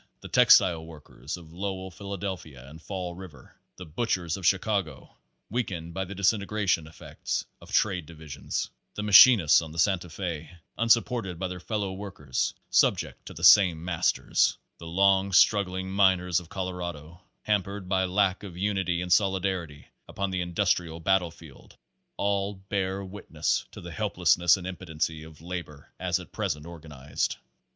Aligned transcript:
The 0.21 0.29
textile 0.29 0.83
workers 0.83 1.37
of 1.37 1.53
Lowell, 1.53 1.91
Phila 1.91 2.17
delphia 2.17 2.67
and 2.67 2.81
Fall 2.81 3.13
River; 3.13 3.55
the 3.75 3.85
butchers 3.85 4.35
of 4.35 4.47
Chicago, 4.47 5.15
weak 5.51 5.67
ened 5.67 5.93
by 5.93 6.05
the 6.05 6.15
disintegrating 6.15 6.87
effects 6.87 7.45
of 7.61 7.71
trade 7.71 8.07
divisions; 8.07 8.71
the 8.95 9.03
machinists 9.03 9.61
on 9.61 9.71
the 9.71 9.77
Santa 9.77 10.09
Fe, 10.09 10.57
unsupported 10.75 11.37
by 11.37 11.47
their 11.47 11.59
fellow 11.59 11.93
workers 11.93 12.55
subject 12.71 13.27
to 13.27 13.35
the 13.35 13.43
same 13.43 13.85
masters; 13.85 14.57
the 14.79 14.87
long 14.87 15.31
struggling 15.31 15.91
miners 15.91 16.39
of 16.39 16.49
Colorado, 16.49 17.21
hampered 17.43 17.87
by 17.87 18.03
lack 18.05 18.41
of 18.41 18.57
unity 18.57 19.03
and 19.03 19.13
solidarity 19.13 19.85
upon 20.07 20.31
the 20.31 20.41
industrial 20.41 20.99
battlefield, 20.99 21.77
all 22.17 22.55
bear 22.55 23.05
witness 23.05 23.65
to 23.69 23.79
the 23.79 23.91
helplessness 23.91 24.57
and 24.57 24.65
impotency 24.65 25.21
of 25.21 25.41
labor 25.41 25.93
as 25.99 26.19
at 26.19 26.31
present 26.31 26.65
organized. 26.65 27.37